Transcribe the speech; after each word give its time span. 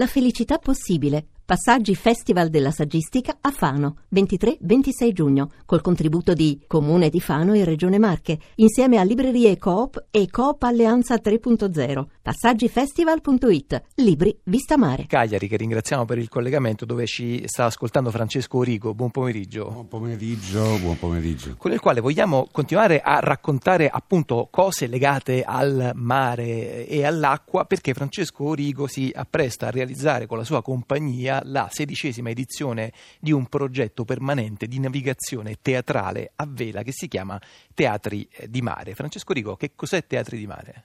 La 0.00 0.06
felicità 0.06 0.56
possibile. 0.56 1.26
Passaggi 1.50 1.96
Festival 1.96 2.48
della 2.48 2.70
Saggistica 2.70 3.38
a 3.40 3.50
Fano, 3.50 3.96
23-26 4.14 5.10
giugno, 5.10 5.50
col 5.66 5.80
contributo 5.80 6.32
di 6.32 6.62
Comune 6.68 7.08
di 7.08 7.20
Fano 7.20 7.54
e 7.54 7.64
Regione 7.64 7.98
Marche, 7.98 8.38
insieme 8.54 8.98
a 8.98 9.02
Librerie 9.02 9.58
Coop 9.58 10.06
e 10.12 10.30
Coop 10.30 10.62
Alleanza 10.62 11.16
3.0. 11.16 12.06
Passaggifestival.it. 12.22 13.82
Libri 13.96 14.38
Vista 14.44 14.76
Mare. 14.76 15.06
Cagliari, 15.08 15.48
che 15.48 15.56
ringraziamo 15.56 16.04
per 16.04 16.18
il 16.18 16.28
collegamento, 16.28 16.84
dove 16.84 17.04
ci 17.06 17.42
sta 17.46 17.64
ascoltando 17.64 18.12
Francesco 18.12 18.58
Origo. 18.58 18.94
Buon 18.94 19.10
pomeriggio. 19.10 19.70
Buon 19.70 19.88
pomeriggio, 19.88 20.78
buon 20.78 21.00
pomeriggio. 21.00 21.56
Con 21.56 21.72
il 21.72 21.80
quale 21.80 22.00
vogliamo 22.00 22.46
continuare 22.52 23.00
a 23.00 23.18
raccontare 23.18 23.88
appunto 23.88 24.46
cose 24.52 24.86
legate 24.86 25.42
al 25.42 25.90
mare 25.96 26.86
e 26.86 27.04
all'acqua, 27.04 27.64
perché 27.64 27.92
Francesco 27.92 28.44
Origo 28.44 28.86
si 28.86 29.10
appresta 29.12 29.66
a 29.66 29.70
realizzare 29.70 30.26
con 30.26 30.38
la 30.38 30.44
sua 30.44 30.62
compagnia 30.62 31.38
la 31.44 31.68
sedicesima 31.70 32.30
edizione 32.30 32.92
di 33.18 33.32
un 33.32 33.46
progetto 33.46 34.04
permanente 34.04 34.66
di 34.66 34.78
navigazione 34.78 35.58
teatrale 35.60 36.32
a 36.36 36.46
vela 36.48 36.82
che 36.82 36.92
si 36.92 37.08
chiama 37.08 37.40
Teatri 37.74 38.28
di 38.46 38.62
Mare. 38.62 38.94
Francesco 38.94 39.32
Rigo, 39.32 39.56
che 39.56 39.72
cos'è 39.74 40.06
Teatri 40.06 40.38
di 40.38 40.46
Mare? 40.46 40.84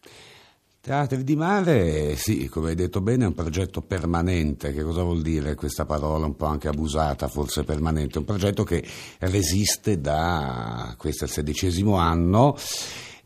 Teatri 0.86 1.24
di 1.24 1.36
mare, 1.36 2.16
sì, 2.16 2.48
come 2.48 2.70
hai 2.70 2.76
detto 2.76 3.02
bene, 3.02 3.24
è 3.24 3.28
un 3.28 3.34
progetto 3.34 3.82
permanente. 3.82 4.72
Che 4.72 4.84
cosa 4.84 5.02
vuol 5.02 5.24
dire 5.24 5.56
questa 5.56 5.84
parola 5.84 6.28
un 6.28 6.36
po' 6.36 6.46
anche 6.46 6.68
abusata, 6.68 7.28
forse 7.28 7.64
permanente? 7.64 8.20
Un 8.20 8.26
progetto 8.26 8.64
che 8.64 8.86
resiste 9.18 10.00
da, 10.00 10.94
questo 10.96 11.24
è 11.24 11.28
il 11.28 11.34
sedicesimo 11.34 11.96
anno, 11.96 12.56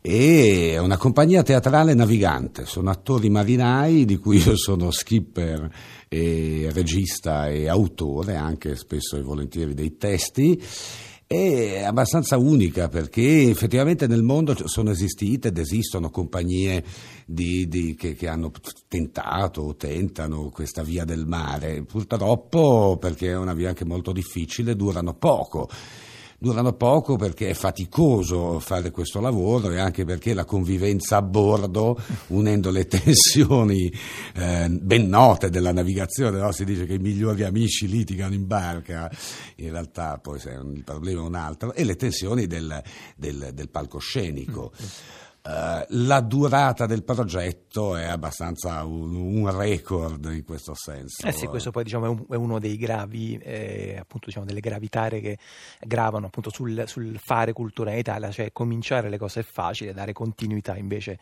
e 0.00 0.72
è 0.72 0.78
una 0.78 0.96
compagnia 0.96 1.42
teatrale 1.42 1.94
navigante. 1.94 2.64
Sono 2.64 2.90
attori 2.90 3.28
marinai 3.28 4.04
di 4.04 4.16
cui 4.16 4.38
io 4.38 4.56
sono 4.56 4.90
skipper 4.90 5.70
e 6.08 6.68
regista 6.72 7.48
e 7.48 7.68
autore, 7.68 8.36
anche 8.36 8.76
spesso 8.76 9.16
e 9.16 9.22
volentieri 9.22 9.74
dei 9.74 9.96
testi 9.96 10.60
è 11.32 11.84
abbastanza 11.84 12.38
unica 12.38 12.88
perché 12.88 13.50
effettivamente 13.50 14.08
nel 14.08 14.24
mondo 14.24 14.66
sono 14.66 14.90
esistite 14.90 15.48
ed 15.48 15.58
esistono 15.58 16.10
compagnie 16.10 16.82
di, 17.24 17.68
di, 17.68 17.94
che, 17.94 18.14
che, 18.14 18.26
hanno 18.26 18.50
tentato 18.88 19.60
o 19.60 19.76
tentano 19.76 20.50
questa 20.50 20.82
via 20.82 21.04
del 21.04 21.26
mare. 21.26 21.84
Purtroppo, 21.84 22.96
perché 23.00 23.28
è 23.28 23.36
una 23.36 23.54
via 23.54 23.68
anche 23.68 23.84
molto 23.84 24.10
difficile, 24.10 24.74
durano 24.74 25.14
poco 25.14 25.68
durano 26.40 26.72
poco 26.72 27.16
perché 27.16 27.50
è 27.50 27.54
faticoso 27.54 28.58
fare 28.60 28.90
questo 28.90 29.20
lavoro 29.20 29.70
e 29.70 29.78
anche 29.78 30.06
perché 30.06 30.32
la 30.32 30.46
convivenza 30.46 31.18
a 31.18 31.22
bordo, 31.22 32.00
unendo 32.28 32.70
le 32.70 32.86
tensioni 32.88 33.92
eh, 34.34 34.66
ben 34.70 35.06
note 35.06 35.50
della 35.50 35.72
navigazione, 35.72 36.38
no? 36.38 36.50
si 36.50 36.64
dice 36.64 36.86
che 36.86 36.94
i 36.94 36.98
migliori 36.98 37.42
amici 37.42 37.86
litigano 37.86 38.32
in 38.32 38.46
barca, 38.46 39.10
in 39.56 39.70
realtà 39.70 40.18
poi 40.18 40.38
il 40.38 40.82
problema 40.82 41.20
è 41.20 41.24
un 41.24 41.34
altro, 41.34 41.74
e 41.74 41.84
le 41.84 41.96
tensioni 41.96 42.46
del, 42.46 42.82
del, 43.16 43.50
del 43.52 43.68
palcoscenico. 43.68 44.72
Mm. 44.82 44.86
Uh, 45.42 45.84
la 45.88 46.20
durata 46.20 46.84
del 46.84 47.02
progetto 47.02 47.96
è 47.96 48.04
abbastanza 48.04 48.84
un, 48.84 49.14
un, 49.14 49.50
record 49.56 50.30
in 50.32 50.44
questo 50.44 50.74
senso. 50.74 51.26
Eh 51.26 51.32
sì, 51.32 51.46
questo 51.46 51.70
poi 51.70 51.82
diciamo, 51.82 52.04
è, 52.04 52.08
un, 52.08 52.26
è, 52.28 52.34
uno 52.34 52.58
dei 52.58 52.76
gravi, 52.76 53.38
eh, 53.38 53.96
appunto, 53.98 54.26
diciamo, 54.26 54.44
delle 54.44 54.60
gravitare 54.60 55.20
che 55.20 55.38
gravano 55.80 56.26
appunto 56.26 56.50
sul, 56.50 56.84
sul, 56.86 57.18
fare 57.18 57.54
cultura 57.54 57.92
in 57.92 57.98
Italia, 57.98 58.30
cioè 58.30 58.52
cominciare 58.52 59.08
le 59.08 59.16
cose 59.16 59.40
è 59.40 59.42
facile, 59.42 59.94
dare 59.94 60.12
continuità 60.12 60.76
invece 60.76 61.18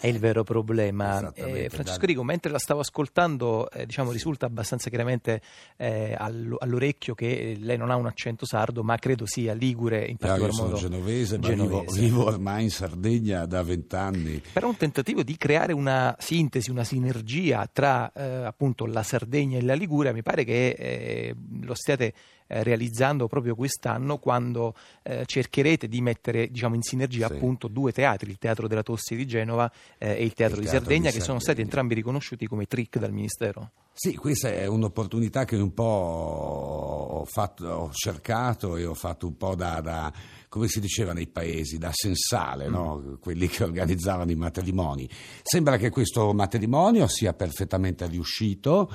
è 0.00 0.06
il 0.06 0.18
vero 0.18 0.42
problema. 0.42 1.30
Eh, 1.34 1.68
Francesco 1.68 2.06
Rigo, 2.06 2.24
mentre 2.24 2.50
la 2.50 2.58
stavo 2.58 2.80
ascoltando, 2.80 3.70
eh, 3.70 3.86
diciamo, 3.86 4.10
risulta 4.10 4.46
abbastanza 4.46 4.88
chiaramente 4.88 5.42
eh, 5.76 6.16
all'orecchio 6.18 7.14
che 7.14 7.56
lei 7.60 7.76
non 7.76 7.90
ha 7.90 7.96
un 7.96 8.06
accento 8.06 8.46
sardo, 8.46 8.82
ma 8.82 8.96
credo 8.96 9.26
sia 9.26 9.52
ligure 9.52 10.06
in 10.06 10.16
particolar 10.16 10.52
modo. 10.54 10.70
Io 10.70 10.76
sono 10.76 10.88
genovese, 10.88 11.38
genovese. 11.38 11.74
Ma 11.74 11.80
vivo, 11.80 12.00
vivo 12.00 12.24
ormai 12.24 12.64
in 12.64 12.70
Sardegna 12.70 13.44
da 13.44 13.59
vent'anni. 13.62 14.42
Però 14.52 14.68
un 14.68 14.76
tentativo 14.76 15.22
di 15.22 15.36
creare 15.36 15.72
una 15.72 16.16
sintesi, 16.18 16.70
una 16.70 16.84
sinergia 16.84 17.68
tra 17.72 18.12
eh, 18.12 18.22
appunto 18.44 18.86
la 18.86 19.02
Sardegna 19.02 19.58
e 19.58 19.62
la 19.62 19.74
Liguria, 19.74 20.12
mi 20.12 20.22
pare 20.22 20.44
che 20.44 20.70
eh, 20.70 21.34
lo 21.62 21.74
stiate 21.74 22.12
eh, 22.46 22.62
realizzando 22.64 23.28
proprio 23.28 23.54
quest'anno 23.54 24.18
quando 24.18 24.74
eh, 25.02 25.24
cercherete 25.24 25.86
di 25.86 26.00
mettere 26.00 26.48
diciamo, 26.48 26.74
in 26.74 26.82
sinergia 26.82 27.28
sì. 27.28 27.34
appunto 27.34 27.68
due 27.68 27.92
teatri, 27.92 28.30
il 28.30 28.38
Teatro 28.38 28.66
della 28.66 28.82
Tossi 28.82 29.14
di 29.14 29.26
Genova 29.26 29.70
eh, 29.98 30.16
e 30.16 30.24
il 30.24 30.32
Teatro, 30.32 30.56
il 30.56 30.64
di, 30.64 30.68
teatro 30.68 30.68
Sardegna, 30.68 30.68
di 30.68 30.70
Sardegna, 30.70 31.10
che 31.10 31.20
sono 31.20 31.38
stati 31.38 31.60
entrambi 31.60 31.94
riconosciuti 31.94 32.46
come 32.46 32.66
trick 32.66 32.98
dal 32.98 33.12
Ministero. 33.12 33.70
Sì, 34.02 34.16
questa 34.16 34.48
è 34.48 34.64
un'opportunità 34.64 35.44
che 35.44 35.56
un 35.56 35.74
po' 35.74 35.82
ho, 35.82 37.24
fatto, 37.26 37.66
ho 37.66 37.90
cercato 37.92 38.78
e 38.78 38.86
ho 38.86 38.94
fatto 38.94 39.26
un 39.26 39.36
po' 39.36 39.54
da, 39.54 39.82
da 39.82 40.10
come 40.48 40.68
si 40.68 40.80
diceva 40.80 41.12
nei 41.12 41.26
paesi, 41.26 41.76
da 41.76 41.90
sensale, 41.92 42.66
no? 42.70 42.96
Mm. 42.96 43.14
quelli 43.20 43.46
che 43.46 43.62
organizzavano 43.62 44.30
i 44.30 44.36
matrimoni. 44.36 45.06
Sembra 45.42 45.76
che 45.76 45.90
questo 45.90 46.32
matrimonio 46.32 47.06
sia 47.08 47.34
perfettamente 47.34 48.06
riuscito 48.06 48.90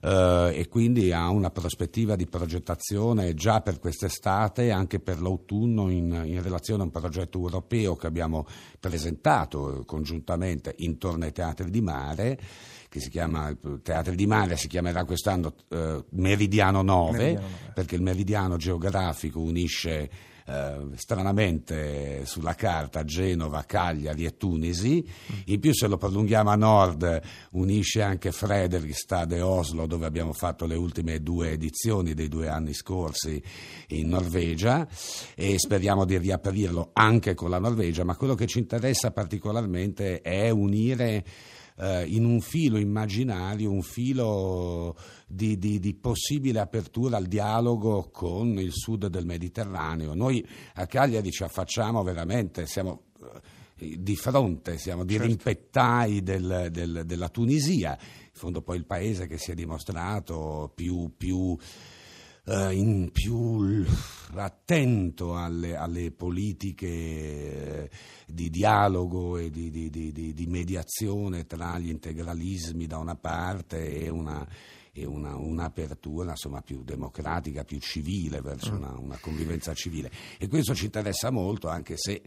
eh, 0.00 0.52
e 0.54 0.68
quindi 0.68 1.12
ha 1.12 1.28
una 1.28 1.50
prospettiva 1.50 2.16
di 2.16 2.26
progettazione 2.26 3.34
già 3.34 3.60
per 3.60 3.78
quest'estate 3.78 4.64
e 4.64 4.70
anche 4.70 4.98
per 4.98 5.20
l'autunno 5.20 5.90
in, 5.90 6.22
in, 6.24 6.42
relazione 6.42 6.80
a 6.80 6.84
un 6.86 6.90
progetto 6.90 7.38
europeo 7.38 7.96
che 7.96 8.06
abbiamo 8.06 8.46
presentato 8.80 9.82
congiuntamente 9.84 10.74
intorno 10.78 11.24
ai 11.24 11.32
teatri 11.32 11.70
di 11.70 11.82
mare 11.82 12.40
che 12.88 13.00
si 13.00 13.10
chiama 13.10 13.54
Teatri 13.82 14.16
di 14.16 14.26
Mare, 14.26 14.56
si 14.56 14.68
chiamerà 14.68 15.04
quest'anno 15.04 15.54
eh, 15.68 16.04
Meridiano 16.10 16.82
9, 16.82 17.18
Meridiano 17.18 17.46
9, 17.46 17.72
perché 17.74 17.94
il 17.94 18.02
meridiano 18.02 18.56
geografico 18.56 19.40
unisce 19.40 20.10
eh, 20.48 20.86
stranamente 20.94 22.24
sulla 22.24 22.54
carta 22.54 23.04
Genova, 23.04 23.64
Cagliari 23.64 24.24
e 24.24 24.38
Tunisi, 24.38 25.06
in 25.44 25.60
più 25.60 25.74
se 25.74 25.86
lo 25.86 25.98
prolunghiamo 25.98 26.48
a 26.48 26.56
nord 26.56 27.20
unisce 27.50 28.00
anche 28.00 28.32
Fredrikstad 28.32 29.32
e 29.32 29.42
Oslo 29.42 29.84
dove 29.86 30.06
abbiamo 30.06 30.32
fatto 30.32 30.64
le 30.64 30.74
ultime 30.74 31.20
due 31.20 31.50
edizioni 31.50 32.14
dei 32.14 32.28
due 32.28 32.48
anni 32.48 32.72
scorsi 32.72 33.42
in 33.88 34.08
Norvegia 34.08 34.88
e 35.34 35.58
speriamo 35.58 36.06
di 36.06 36.16
riaprirlo 36.16 36.90
anche 36.94 37.34
con 37.34 37.50
la 37.50 37.58
Norvegia, 37.58 38.04
ma 38.04 38.16
quello 38.16 38.34
che 38.34 38.46
ci 38.46 38.58
interessa 38.58 39.10
particolarmente 39.10 40.22
è 40.22 40.48
unire 40.48 41.24
eh, 41.78 42.04
in 42.06 42.24
un 42.24 42.40
filo 42.40 42.78
immaginario, 42.78 43.70
un 43.70 43.82
filo 43.82 44.96
di, 45.26 45.58
di, 45.58 45.78
di, 45.78 45.94
possibile 45.94 46.60
apertura 46.60 47.16
al 47.16 47.26
dialogo 47.26 48.08
con 48.10 48.58
il 48.58 48.72
sud 48.72 49.06
del 49.06 49.26
Mediterraneo. 49.26 50.14
Noi 50.14 50.46
a 50.74 50.86
Cagliari 50.86 51.30
ci 51.30 51.44
affacciamo 51.44 52.02
veramente, 52.02 52.66
siamo 52.66 53.02
eh, 53.76 53.96
di 53.98 54.16
fronte, 54.16 54.78
siamo 54.78 55.04
di 55.04 55.14
certo. 55.14 55.28
rimpettai 55.28 56.22
del, 56.22 56.68
del, 56.70 57.02
della 57.06 57.28
Tunisia, 57.28 57.96
in 58.00 58.30
fondo 58.32 58.62
poi 58.62 58.76
il 58.76 58.86
paese 58.86 59.26
che 59.26 59.38
si 59.38 59.52
è 59.52 59.54
dimostrato 59.54 60.72
più, 60.74 61.12
più 61.16 61.56
eh, 62.48 62.74
in 62.74 63.10
più 63.12 63.84
attento 64.34 65.36
alle, 65.36 65.76
alle 65.76 66.10
politiche 66.10 66.86
eh, 66.86 67.90
di 68.26 68.48
dialogo 68.48 69.36
e 69.36 69.50
di, 69.50 69.70
di, 69.70 69.90
di, 69.90 70.12
di, 70.12 70.46
mediazione 70.46 71.46
tra 71.46 71.78
gli 71.78 71.90
integralismi 71.90 72.86
da 72.86 72.98
una 72.98 73.16
parte 73.16 74.00
e 74.00 74.08
una, 74.08 74.46
e 74.92 75.04
una, 75.04 75.36
un'apertura 75.36 76.30
insomma, 76.30 76.62
più 76.62 76.82
democratica, 76.82 77.64
più 77.64 77.78
civile 77.80 78.40
verso 78.40 78.72
mm. 78.72 78.76
una, 78.76 78.98
una 78.98 79.18
convivenza 79.20 79.74
civile. 79.74 80.10
E 80.38 80.48
questo 80.48 80.74
ci 80.74 80.86
interessa 80.86 81.30
molto 81.30 81.68
anche 81.68 81.96
se 81.96 82.22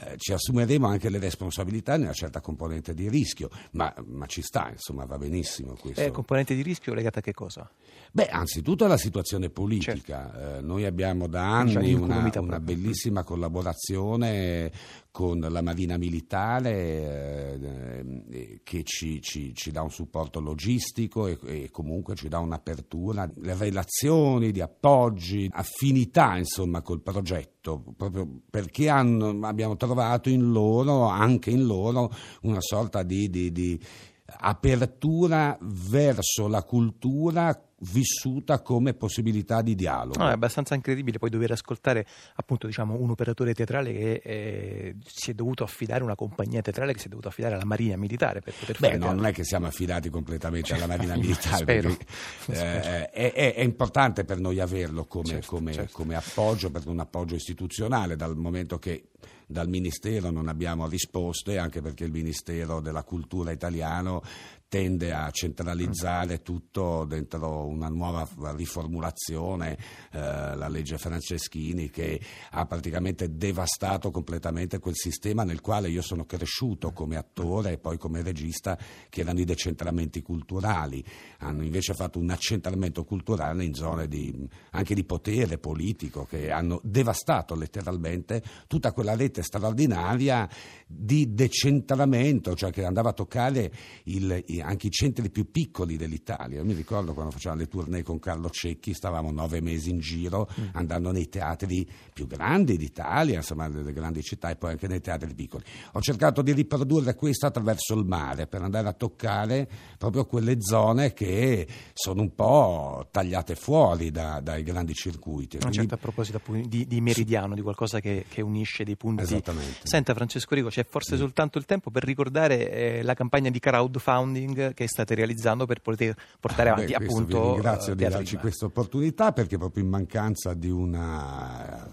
eh, 0.00 0.16
ci 0.16 0.32
assumeremo 0.32 0.86
anche 0.86 1.08
le 1.08 1.18
responsabilità 1.18 1.94
una 1.94 2.12
certa 2.12 2.40
componente 2.40 2.94
di 2.94 3.08
rischio, 3.08 3.50
ma, 3.72 3.92
ma 4.06 4.26
ci 4.26 4.42
sta, 4.42 4.70
insomma, 4.70 5.04
va 5.04 5.18
benissimo 5.18 5.74
questo. 5.74 6.00
Eh, 6.00 6.10
componente 6.10 6.54
di 6.54 6.62
rischio 6.62 6.94
legata 6.94 7.18
a 7.18 7.22
che 7.22 7.32
cosa? 7.32 7.68
Beh, 8.10 8.28
anzitutto 8.28 8.84
alla 8.84 8.96
situazione 8.96 9.50
politica. 9.50 10.30
Certo. 10.32 10.58
Eh, 10.58 10.60
noi 10.60 10.84
abbiamo 10.84 11.26
da 11.26 11.58
anni 11.58 11.92
una, 11.94 12.30
una 12.36 12.60
bellissima 12.60 13.22
collaborazione 13.22 14.70
con 15.18 15.40
la 15.40 15.62
Marina 15.62 15.96
Militare 15.96 17.58
eh, 17.60 18.22
eh, 18.30 18.60
che 18.62 18.84
ci, 18.84 19.20
ci, 19.20 19.52
ci, 19.52 19.72
dà 19.72 19.82
un 19.82 19.90
supporto 19.90 20.38
logistico 20.38 21.26
e, 21.26 21.36
e, 21.44 21.70
comunque 21.72 22.14
ci 22.14 22.28
dà 22.28 22.38
un'apertura, 22.38 23.28
le 23.38 23.56
relazioni 23.56 24.52
di 24.52 24.60
appoggi, 24.60 25.48
affinità 25.50 26.36
insomma 26.36 26.82
col 26.82 27.02
progetto, 27.02 27.82
proprio 27.96 28.28
perché 28.48 28.88
hanno, 28.88 29.44
abbiamo 29.44 29.74
trovato 29.74 30.28
in 30.28 30.52
loro, 30.52 31.08
anche 31.08 31.50
in 31.50 31.66
loro, 31.66 32.12
una 32.42 32.60
sorta 32.60 33.02
di, 33.02 33.28
di, 33.28 33.50
di 33.50 33.80
apertura 34.24 35.58
verso 35.60 36.46
la 36.46 36.62
cultura 36.62 37.60
vissuta 37.80 38.60
come 38.60 38.94
possibilità 38.94 39.62
di 39.62 39.74
dialogo. 39.74 40.18
No, 40.22 40.28
è 40.28 40.32
abbastanza 40.32 40.74
incredibile 40.74 41.18
poi 41.18 41.30
dover 41.30 41.52
ascoltare 41.52 42.06
appunto 42.34 42.66
diciamo, 42.66 42.94
un 42.98 43.10
operatore 43.10 43.54
teatrale 43.54 43.92
che 43.92 44.20
eh, 44.24 44.96
si 45.04 45.30
è 45.30 45.34
dovuto 45.34 45.62
affidare, 45.64 46.02
una 46.02 46.14
compagnia 46.16 46.60
teatrale 46.60 46.92
che 46.92 46.98
si 46.98 47.06
è 47.06 47.08
dovuto 47.08 47.28
affidare 47.28 47.54
alla 47.54 47.64
Marina 47.64 47.96
Militare 47.96 48.40
per 48.40 48.54
poter 48.54 48.78
Beh, 48.78 48.86
fare 48.86 48.92
no, 48.94 49.04
teatro. 49.04 49.20
non 49.20 49.26
è 49.30 49.32
che 49.32 49.44
siamo 49.44 49.66
affidati 49.66 50.10
completamente 50.10 50.74
alla 50.74 50.86
Marina 50.86 51.14
Militare, 51.18 51.56
Spero. 51.56 51.96
perché, 52.46 53.10
eh, 53.12 53.32
è, 53.32 53.54
è- 53.54 53.62
importante 53.62 54.24
per 54.24 54.38
noi 54.40 54.58
averlo 54.60 55.04
come, 55.04 55.26
Certo, 55.26 55.46
come- 55.56 55.72
certo. 55.72 55.92
come 55.92 56.14
appoggio, 56.16 56.70
perché 56.70 56.88
un 56.88 57.00
appoggio 57.00 57.34
istituzionale, 57.34 58.16
dal 58.16 58.36
momento 58.36 58.78
che 58.78 59.10
dal 59.50 59.68
Ministero 59.68 60.30
non 60.30 60.48
abbiamo 60.48 60.86
risposte, 60.86 61.56
anche 61.56 61.80
perché 61.80 62.04
il 62.04 62.12
Ministero 62.12 62.80
della 62.80 63.02
Cultura 63.02 63.50
italiano 63.50 64.22
tende 64.68 65.14
a 65.14 65.30
centralizzare 65.30 66.42
tutto 66.42 67.06
dentro 67.06 67.66
una 67.66 67.88
nuova 67.88 68.28
riformulazione, 68.54 69.78
eh, 70.12 70.18
la 70.20 70.68
legge 70.68 70.98
Franceschini 70.98 71.88
che 71.88 72.20
ha 72.50 72.66
praticamente 72.66 73.34
devastato 73.34 74.10
completamente 74.10 74.78
quel 74.78 74.94
sistema 74.94 75.42
nel 75.44 75.62
quale 75.62 75.88
io 75.88 76.02
sono 76.02 76.26
cresciuto 76.26 76.92
come 76.92 77.16
attore 77.16 77.72
e 77.72 77.78
poi 77.78 77.96
come 77.96 78.22
regista, 78.22 78.78
che 79.08 79.22
erano 79.22 79.40
i 79.40 79.44
decentramenti 79.44 80.20
culturali. 80.20 81.02
Hanno 81.38 81.64
invece 81.64 81.94
fatto 81.94 82.18
un 82.18 82.28
accentramento 82.28 83.04
culturale 83.04 83.64
in 83.64 83.72
zone 83.72 84.06
di, 84.06 84.46
anche 84.72 84.94
di 84.94 85.04
potere 85.04 85.56
politico 85.56 86.26
che 86.26 86.50
hanno 86.50 86.80
devastato 86.84 87.54
letteralmente 87.54 88.42
tutta 88.66 88.92
quella 88.92 89.16
rete 89.16 89.37
straordinaria 89.42 90.48
di 90.86 91.34
decentramento, 91.34 92.54
cioè 92.54 92.70
che 92.70 92.84
andava 92.84 93.10
a 93.10 93.12
toccare 93.12 93.70
il- 94.04 94.44
anche 94.62 94.86
i 94.86 94.90
centri 94.90 95.30
più 95.30 95.50
piccoli 95.50 95.96
dell'Italia. 95.96 96.58
Io 96.58 96.64
mi 96.64 96.72
ricordo 96.72 97.12
quando 97.12 97.30
facevamo 97.32 97.60
le 97.60 97.68
tournée 97.68 98.02
con 98.02 98.18
Carlo 98.18 98.48
Cecchi, 98.50 98.94
stavamo 98.94 99.30
nove 99.30 99.60
mesi 99.60 99.90
in 99.90 99.98
giro 99.98 100.48
andando 100.72 101.10
nei 101.12 101.28
teatri 101.28 101.86
più 102.12 102.26
grandi 102.26 102.76
d'Italia, 102.76 103.36
insomma 103.36 103.66
nelle 103.66 103.92
grandi 103.92 104.22
città 104.22 104.50
e 104.50 104.56
poi 104.56 104.70
anche 104.72 104.86
nei 104.88 105.00
teatri 105.00 105.34
piccoli. 105.34 105.64
Ho 105.92 106.00
cercato 106.00 106.40
di 106.42 106.52
riprodurre 106.52 107.14
questo 107.14 107.46
attraverso 107.46 107.94
il 107.94 108.04
mare 108.06 108.46
per 108.46 108.62
andare 108.62 108.88
a 108.88 108.92
toccare 108.92 109.68
proprio 109.98 110.24
quelle 110.24 110.56
zone 110.60 111.12
che 111.12 111.66
sono 111.92 112.22
un 112.22 112.34
po' 112.34 113.08
tagliate 113.10 113.54
fuori 113.56 114.10
da- 114.10 114.40
dai 114.40 114.62
grandi 114.62 114.94
circuiti. 114.94 115.58
Quindi- 115.58 115.76
certo, 115.76 115.94
a 115.94 115.98
proposito 115.98 116.40
di, 116.66 116.86
di 116.86 117.00
meridiano, 117.00 117.54
di 117.54 117.60
qualcosa 117.60 118.00
che, 118.00 118.24
che 118.28 118.40
unisce 118.40 118.84
dei 118.84 118.96
punti. 118.96 119.22
Esattamente. 119.34 119.78
Senta 119.82 120.14
Francesco 120.14 120.54
Rico, 120.54 120.68
c'è 120.68 120.84
forse 120.84 121.16
soltanto 121.16 121.58
il 121.58 121.64
tempo 121.64 121.90
per 121.90 122.04
ricordare 122.04 122.70
eh, 122.70 123.02
la 123.02 123.14
campagna 123.14 123.50
di 123.50 123.58
crowdfunding 123.58 124.74
che 124.74 124.86
state 124.88 125.14
realizzando 125.14 125.66
per 125.66 125.80
poter 125.80 126.14
portare 126.40 126.70
Ah, 126.70 126.72
avanti 126.72 126.92
beh, 126.92 127.04
appunto 127.04 127.56
eh, 127.56 127.94
di 127.94 128.08
darci 128.08 128.36
questa 128.36 128.66
opportunità 128.66 129.32
perché 129.32 129.58
proprio 129.58 129.82
in 129.84 129.90
mancanza 129.90 130.54
di 130.54 130.70
una, 130.70 131.88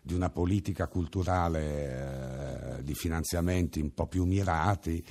di 0.00 0.14
una 0.14 0.30
politica 0.30 0.86
culturale 0.86 1.60
eh, 1.62 2.43
di 2.84 2.94
finanziamenti 2.94 3.80
un 3.80 3.92
po' 3.92 4.06
più 4.06 4.24
mirati 4.24 5.02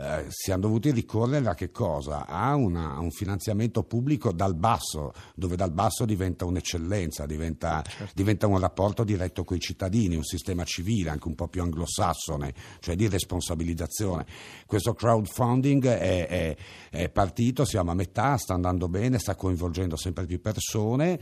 eh, 0.00 0.26
siamo 0.28 0.62
dovuti 0.62 0.92
ricorrere 0.92 1.48
a 1.48 1.54
che 1.54 1.72
cosa? 1.72 2.24
A, 2.26 2.54
una- 2.54 2.94
a 2.94 3.00
un 3.00 3.10
finanziamento 3.10 3.82
pubblico 3.82 4.30
dal 4.30 4.54
basso, 4.54 5.12
dove 5.34 5.56
dal 5.56 5.72
basso 5.72 6.04
diventa 6.04 6.44
un'eccellenza, 6.44 7.26
diventa, 7.26 7.82
Certo. 7.82 8.12
diventa 8.14 8.46
un 8.46 8.60
rapporto 8.60 9.02
diretto 9.02 9.42
con 9.42 9.56
i 9.56 9.60
cittadini, 9.60 10.14
un 10.14 10.22
sistema 10.22 10.62
civile 10.62 11.10
anche 11.10 11.26
un 11.26 11.34
po' 11.34 11.48
più 11.48 11.62
anglosassone, 11.62 12.54
cioè 12.78 12.94
di 12.94 13.08
responsabilizzazione. 13.08 14.24
Questo 14.66 14.94
crowdfunding 14.94 15.84
è, 15.86 16.26
è- 16.28 16.56
è 16.90 17.08
partito, 17.08 17.64
siamo 17.64 17.90
a 17.90 17.94
metà, 17.94 18.36
sta 18.36 18.54
andando 18.54 18.88
bene, 18.88 19.18
sta 19.18 19.34
coinvolgendo 19.34 19.96
sempre 19.96 20.26
più 20.26 20.40
persone. 20.40 21.18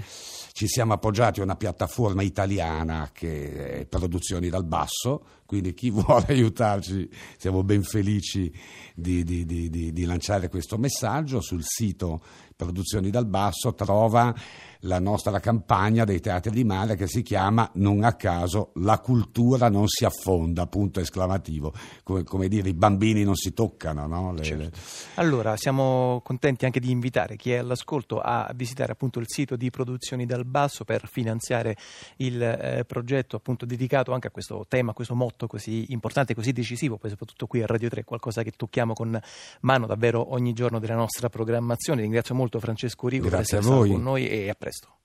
Ci 0.53 0.67
siamo 0.69 0.93
appoggiati 0.93 1.41
a 1.41 1.45
una 1.45 1.57
piattaforma 1.57 2.21
italiana 2.23 3.09
che 3.13 3.79
è 3.81 3.87
Produzioni 3.87 4.51
dal 4.51 4.65
Basso, 4.65 5.25
quindi 5.47 5.73
chi 5.75 5.91
vuole 6.03 6.27
aiutarci 6.29 7.09
siamo 7.37 7.63
ben 7.63 7.83
felici 7.83 8.53
di, 8.95 9.25
di- 9.25 9.45
di- 9.45 9.69
di- 9.93 10.05
lanciare 10.05 10.49
questo 10.49 10.79
messaggio. 10.79 11.41
Sul 11.41 11.63
sito 11.63 12.21
Produzioni 12.67 13.11
dal 13.11 13.27
Basso 13.27 13.75
trova 13.75 14.35
la 14.81 14.99
nostra 14.99 15.41
campagna 15.41 16.05
dei 16.05 16.21
teatri 16.21 16.51
di 16.53 16.65
mare 16.65 16.97
che 16.97 17.07
si 17.07 17.21
chiama 17.23 17.69
non 17.75 18.03
a 18.05 18.15
caso 18.15 18.71
La 18.77 18.99
cultura 19.01 19.69
non 19.69 19.87
si 19.89 20.05
affonda, 20.07 20.67
punto 20.67 21.01
esclamativo. 21.01 21.75
Come, 22.03 22.23
come 22.25 22.49
dire, 22.49 22.71
i 22.71 22.75
bambini 22.75 23.25
non 23.25 23.35
si 23.35 23.53
toccano, 23.53 24.07
no? 24.07 24.33
Le- 24.33 24.43
Certo. 24.43 24.63
le- 24.63 24.71
Allora, 25.17 25.55
siamo 25.59 26.23
contenti 26.25 26.65
anche 26.65 26.81
di 26.81 26.91
invitare 26.91 27.37
chi 27.37 27.53
è 27.53 27.57
all'ascolto 27.59 28.21
a 28.21 28.51
visitare 28.55 28.93
appunto 28.93 29.19
il 29.19 29.27
sito 29.29 29.55
di 29.57 29.69
Produzioni 29.71 30.25
dal 30.25 30.47
Basso 30.47 30.85
per 30.85 31.09
finanziare 31.09 31.77
il 32.19 32.41
eh, 32.41 32.85
progetto 32.87 33.37
appunto 33.37 33.67
dedicato 33.67 34.13
anche 34.13 34.29
a 34.29 34.31
questo 34.31 34.65
tema, 34.67 34.93
a 34.93 34.95
questo 34.95 35.15
motto 35.15 35.47
così 35.47 35.93
importante, 35.93 36.35
così 36.35 36.53
decisivo, 36.53 36.97
poi 36.97 37.11
soprattutto 37.11 37.47
qui 37.47 37.61
a 37.63 37.67
Radio 37.67 37.91
3, 37.91 38.05
qualcosa 38.05 38.43
che 38.43 38.53
tocchiamo 38.53 38.95
con 38.95 39.21
mano 39.61 39.87
davvero 39.87 40.33
ogni 40.33 40.55
giorno 40.55 40.79
della 40.79 40.95
nostra 40.95 41.29
programmazione. 41.29 42.01
Ringrazio 42.01 42.35
molto 42.35 42.45
Francesco 42.61 43.09
Rico 43.09 43.25
per 43.25 43.33
Grazie 43.33 43.59
essere 43.59 43.73
a 43.73 43.77
stato 43.77 43.93
con 43.93 44.03
noi 44.03 44.29
e 44.29 44.49
a 44.49 44.55
presto. 44.55 44.97